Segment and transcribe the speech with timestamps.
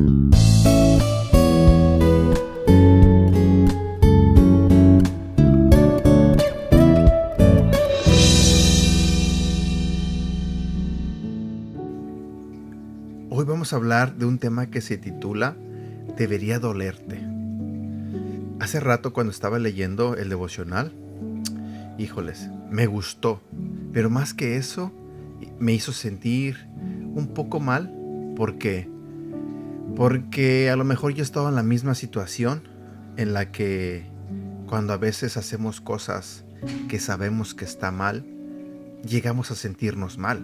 [0.00, 0.06] Hoy
[13.46, 15.54] vamos a hablar de un tema que se titula
[16.16, 17.20] Debería dolerte.
[18.58, 20.92] Hace rato cuando estaba leyendo el devocional,
[21.98, 23.42] híjoles, me gustó,
[23.92, 24.92] pero más que eso,
[25.58, 26.68] me hizo sentir
[27.14, 27.94] un poco mal.
[28.34, 28.88] ¿Por qué?
[30.00, 32.62] Porque a lo mejor yo estaba en la misma situación
[33.18, 34.06] en la que
[34.66, 36.46] cuando a veces hacemos cosas
[36.88, 38.24] que sabemos que está mal,
[39.06, 40.42] llegamos a sentirnos mal.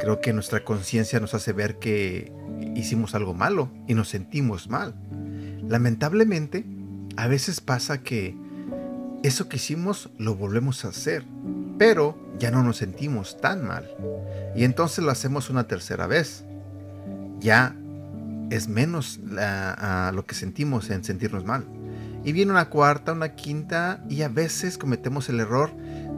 [0.00, 2.32] Creo que nuestra conciencia nos hace ver que
[2.74, 4.94] hicimos algo malo y nos sentimos mal.
[5.68, 6.64] Lamentablemente,
[7.18, 8.34] a veces pasa que
[9.22, 11.26] eso que hicimos lo volvemos a hacer,
[11.76, 13.90] pero ya no nos sentimos tan mal.
[14.56, 16.46] Y entonces lo hacemos una tercera vez.
[17.40, 17.76] Ya
[18.50, 21.66] es menos lo que sentimos en sentirnos mal.
[22.24, 25.70] Y viene una cuarta, una quinta, y a veces cometemos el error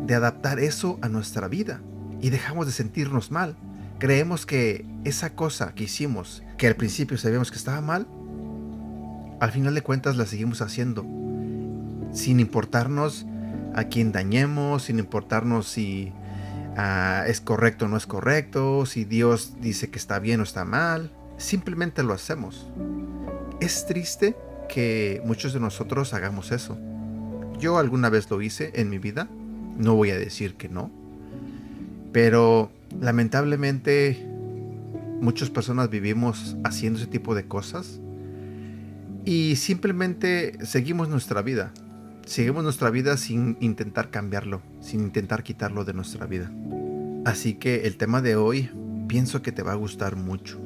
[0.07, 1.81] de adaptar eso a nuestra vida
[2.21, 3.57] y dejamos de sentirnos mal.
[3.99, 8.07] Creemos que esa cosa que hicimos, que al principio sabíamos que estaba mal,
[9.41, 11.05] al final de cuentas la seguimos haciendo,
[12.13, 13.27] sin importarnos
[13.75, 16.13] a quién dañemos, sin importarnos si
[16.77, 20.65] ah, es correcto o no es correcto, si Dios dice que está bien o está
[20.65, 22.67] mal, simplemente lo hacemos.
[23.61, 24.37] Es triste
[24.69, 26.77] que muchos de nosotros hagamos eso.
[27.59, 29.28] Yo alguna vez lo hice en mi vida,
[29.78, 30.91] no voy a decir que no,
[32.12, 32.70] pero
[33.01, 34.27] lamentablemente
[35.20, 38.00] muchas personas vivimos haciendo ese tipo de cosas
[39.25, 41.73] y simplemente seguimos nuestra vida.
[42.27, 46.50] Seguimos nuestra vida sin intentar cambiarlo, sin intentar quitarlo de nuestra vida.
[47.25, 48.69] Así que el tema de hoy
[49.09, 50.66] pienso que te va a gustar mucho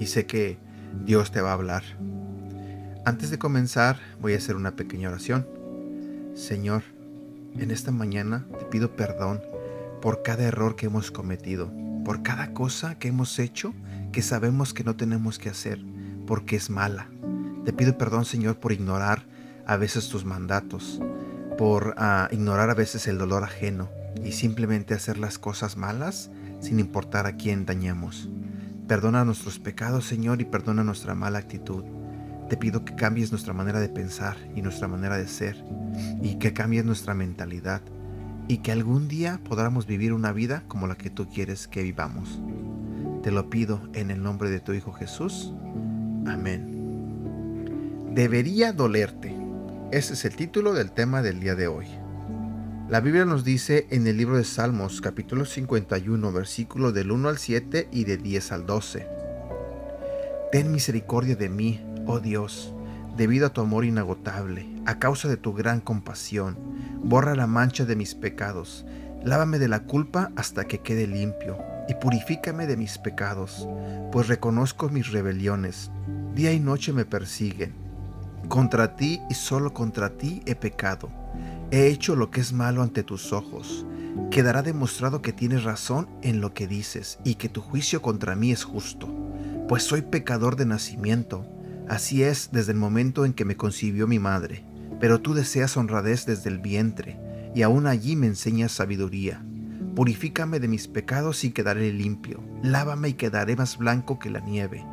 [0.00, 0.58] y sé que
[1.04, 1.84] Dios te va a hablar.
[3.04, 5.46] Antes de comenzar voy a hacer una pequeña oración.
[6.34, 6.82] Señor,
[7.58, 9.40] en esta mañana te pido perdón
[10.02, 11.70] por cada error que hemos cometido,
[12.04, 13.74] por cada cosa que hemos hecho
[14.12, 15.78] que sabemos que no tenemos que hacer
[16.26, 17.08] porque es mala.
[17.64, 19.24] Te pido perdón, Señor, por ignorar
[19.66, 21.00] a veces tus mandatos,
[21.58, 23.88] por ah, ignorar a veces el dolor ajeno
[24.24, 28.28] y simplemente hacer las cosas malas sin importar a quién dañemos.
[28.90, 31.84] Perdona nuestros pecados, Señor, y perdona nuestra mala actitud.
[32.48, 35.64] Te pido que cambies nuestra manera de pensar y nuestra manera de ser,
[36.20, 37.82] y que cambies nuestra mentalidad
[38.48, 42.40] y que algún día podamos vivir una vida como la que tú quieres que vivamos.
[43.22, 45.54] Te lo pido en el nombre de tu Hijo Jesús.
[46.26, 48.10] Amén.
[48.12, 49.32] Debería dolerte.
[49.92, 51.86] Ese es el título del tema del día de hoy.
[52.90, 57.38] La Biblia nos dice en el libro de Salmos capítulo 51 versículo del 1 al
[57.38, 59.06] 7 y de 10 al 12.
[60.50, 62.74] Ten misericordia de mí, oh Dios,
[63.16, 66.58] debido a tu amor inagotable, a causa de tu gran compasión
[67.00, 68.84] borra la mancha de mis pecados,
[69.22, 71.58] lávame de la culpa hasta que quede limpio,
[71.88, 73.68] y purifícame de mis pecados,
[74.10, 75.92] pues reconozco mis rebeliones,
[76.34, 77.72] día y noche me persiguen.
[78.48, 81.08] Contra ti y solo contra ti he pecado,
[81.70, 83.86] he hecho lo que es malo ante tus ojos.
[84.30, 88.52] Quedará demostrado que tienes razón en lo que dices y que tu juicio contra mí
[88.52, 89.08] es justo,
[89.68, 91.46] pues soy pecador de nacimiento,
[91.88, 94.64] así es desde el momento en que me concibió mi madre
[95.00, 97.18] pero tú deseas honradez desde el vientre,
[97.54, 99.42] y aún allí me enseñas sabiduría.
[99.96, 102.40] Purifícame de mis pecados y quedaré limpio.
[102.62, 104.84] Lávame y quedaré más blanco que la nieve.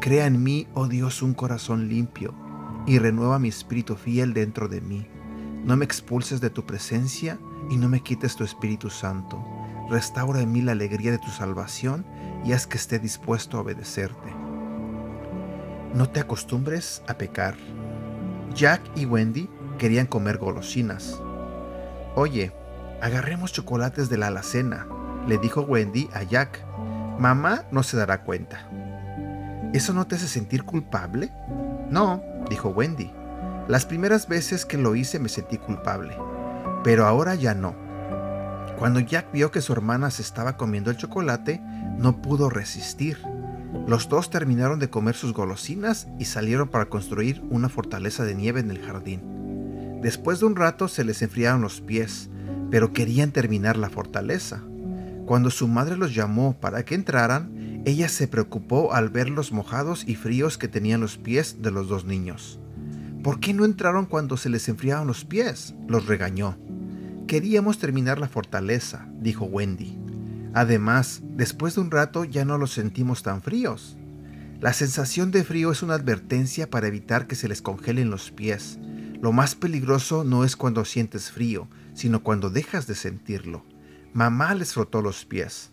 [0.00, 2.34] Crea en mí, oh Dios, un corazón limpio,
[2.86, 5.06] y renueva mi espíritu fiel dentro de mí.
[5.64, 7.38] No me expulses de tu presencia
[7.70, 9.44] y no me quites tu Espíritu Santo.
[9.88, 12.04] Restaura en mí la alegría de tu salvación
[12.44, 14.34] y haz que esté dispuesto a obedecerte.
[15.94, 17.54] No te acostumbres a pecar
[18.54, 21.20] Jack y Wendy querían comer golosinas.
[22.14, 22.52] Oye,
[23.00, 24.86] agarremos chocolates de la alacena,
[25.26, 26.64] le dijo Wendy a Jack.
[27.18, 28.68] Mamá no se dará cuenta.
[29.72, 31.32] ¿Eso no te hace sentir culpable?
[31.88, 33.10] No, dijo Wendy.
[33.68, 36.16] Las primeras veces que lo hice me sentí culpable,
[36.82, 37.74] pero ahora ya no.
[38.78, 41.60] Cuando Jack vio que su hermana se estaba comiendo el chocolate,
[41.96, 43.18] no pudo resistir.
[43.86, 48.60] Los dos terminaron de comer sus golosinas y salieron para construir una fortaleza de nieve
[48.60, 50.00] en el jardín.
[50.02, 52.28] Después de un rato se les enfriaron los pies,
[52.70, 54.62] pero querían terminar la fortaleza.
[55.26, 60.02] Cuando su madre los llamó para que entraran, ella se preocupó al ver los mojados
[60.06, 62.58] y fríos que tenían los pies de los dos niños.
[63.22, 65.74] ¿Por qué no entraron cuando se les enfriaron los pies?
[65.86, 66.58] los regañó.
[67.28, 69.96] Queríamos terminar la fortaleza, dijo Wendy.
[70.54, 73.96] Además, después de un rato ya no los sentimos tan fríos.
[74.60, 78.78] La sensación de frío es una advertencia para evitar que se les congelen los pies.
[79.20, 83.64] Lo más peligroso no es cuando sientes frío, sino cuando dejas de sentirlo.
[84.12, 85.70] Mamá les frotó los pies.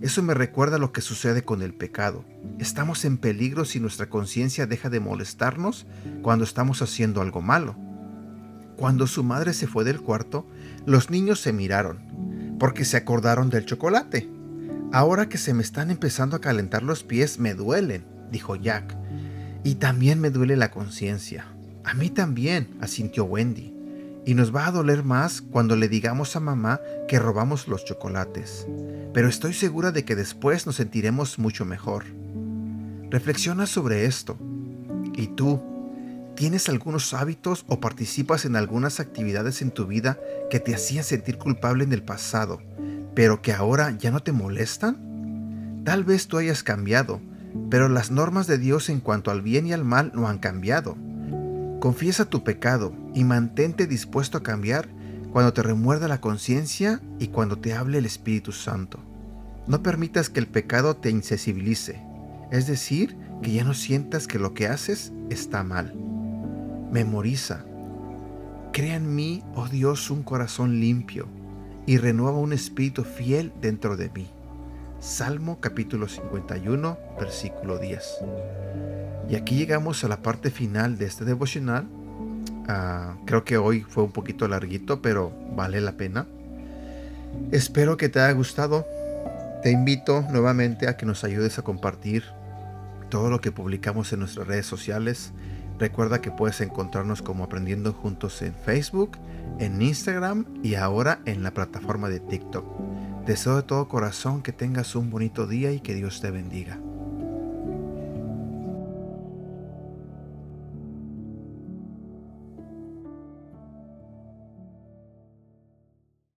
[0.00, 2.24] Eso me recuerda lo que sucede con el pecado.
[2.58, 5.86] Estamos en peligro si nuestra conciencia deja de molestarnos
[6.22, 7.76] cuando estamos haciendo algo malo.
[8.76, 10.46] Cuando su madre se fue del cuarto,
[10.86, 14.28] los niños se miraron, porque se acordaron del chocolate.
[14.92, 18.96] Ahora que se me están empezando a calentar los pies, me duelen, dijo Jack.
[19.64, 21.46] Y también me duele la conciencia.
[21.84, 23.77] A mí también, asintió Wendy
[24.24, 28.66] y nos va a doler más cuando le digamos a mamá que robamos los chocolates.
[29.14, 32.04] Pero estoy segura de que después nos sentiremos mucho mejor.
[33.10, 34.36] Reflexiona sobre esto.
[35.14, 35.62] ¿Y tú?
[36.36, 40.18] ¿Tienes algunos hábitos o participas en algunas actividades en tu vida
[40.50, 42.60] que te hacían sentir culpable en el pasado,
[43.14, 45.82] pero que ahora ya no te molestan?
[45.84, 47.20] Tal vez tú hayas cambiado,
[47.70, 50.96] pero las normas de Dios en cuanto al bien y al mal no han cambiado.
[51.80, 54.88] Confiesa tu pecado y mantente dispuesto a cambiar
[55.32, 58.98] cuando te remuerda la conciencia y cuando te hable el Espíritu Santo.
[59.68, 62.02] No permitas que el pecado te insensibilice,
[62.50, 65.94] es decir, que ya no sientas que lo que haces está mal.
[66.90, 67.64] Memoriza.
[68.72, 71.28] Crea en mí, oh Dios, un corazón limpio
[71.86, 74.26] y renueva un espíritu fiel dentro de mí.
[75.00, 78.18] Salmo capítulo 51, versículo 10.
[79.30, 81.86] Y aquí llegamos a la parte final de este devocional.
[82.66, 86.26] Ah, creo que hoy fue un poquito larguito, pero vale la pena.
[87.52, 88.86] Espero que te haya gustado.
[89.62, 92.24] Te invito nuevamente a que nos ayudes a compartir
[93.08, 95.32] todo lo que publicamos en nuestras redes sociales.
[95.78, 99.12] Recuerda que puedes encontrarnos como Aprendiendo Juntos en Facebook,
[99.60, 102.66] en Instagram y ahora en la plataforma de TikTok.
[103.28, 106.80] Deseo de todo corazón que tengas un bonito día y que Dios te bendiga.